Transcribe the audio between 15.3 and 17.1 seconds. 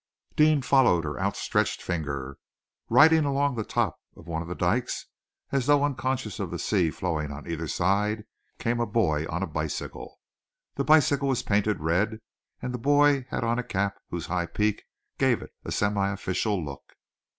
it a semi official look.